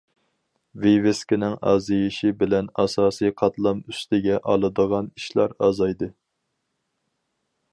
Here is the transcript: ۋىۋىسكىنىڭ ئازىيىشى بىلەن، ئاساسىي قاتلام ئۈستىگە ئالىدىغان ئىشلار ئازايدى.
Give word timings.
ۋىۋىسكىنىڭ 0.83 1.51
ئازىيىشى 1.71 2.31
بىلەن، 2.39 2.69
ئاساسىي 2.83 3.33
قاتلام 3.41 3.83
ئۈستىگە 3.91 4.39
ئالىدىغان 4.53 5.11
ئىشلار 5.21 5.55
ئازايدى. 5.67 6.09